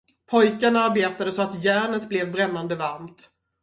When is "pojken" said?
0.31-0.75